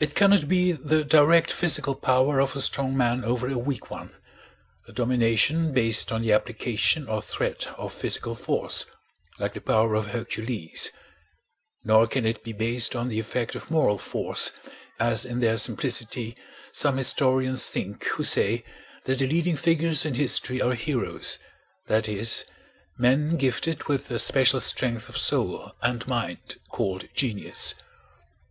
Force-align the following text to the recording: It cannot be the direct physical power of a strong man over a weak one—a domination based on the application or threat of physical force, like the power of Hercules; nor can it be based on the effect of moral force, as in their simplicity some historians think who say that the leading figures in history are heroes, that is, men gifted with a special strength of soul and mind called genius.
It 0.00 0.14
cannot 0.14 0.48
be 0.50 0.72
the 0.72 1.02
direct 1.02 1.50
physical 1.50 1.94
power 1.94 2.40
of 2.40 2.54
a 2.54 2.60
strong 2.60 2.94
man 2.94 3.24
over 3.24 3.48
a 3.48 3.56
weak 3.56 3.90
one—a 3.90 4.92
domination 4.92 5.72
based 5.72 6.12
on 6.12 6.20
the 6.20 6.34
application 6.34 7.08
or 7.08 7.22
threat 7.22 7.68
of 7.78 7.94
physical 7.94 8.34
force, 8.34 8.84
like 9.38 9.54
the 9.54 9.62
power 9.62 9.94
of 9.94 10.08
Hercules; 10.08 10.92
nor 11.82 12.06
can 12.06 12.26
it 12.26 12.44
be 12.44 12.52
based 12.52 12.94
on 12.94 13.08
the 13.08 13.18
effect 13.18 13.54
of 13.54 13.70
moral 13.70 13.96
force, 13.96 14.52
as 15.00 15.24
in 15.24 15.40
their 15.40 15.56
simplicity 15.56 16.36
some 16.70 16.98
historians 16.98 17.70
think 17.70 18.04
who 18.04 18.24
say 18.24 18.62
that 19.04 19.20
the 19.20 19.26
leading 19.26 19.56
figures 19.56 20.04
in 20.04 20.12
history 20.12 20.60
are 20.60 20.74
heroes, 20.74 21.38
that 21.86 22.10
is, 22.10 22.44
men 22.98 23.38
gifted 23.38 23.84
with 23.84 24.10
a 24.10 24.18
special 24.18 24.60
strength 24.60 25.08
of 25.08 25.16
soul 25.16 25.72
and 25.80 26.06
mind 26.06 26.58
called 26.70 27.08
genius. 27.14 27.74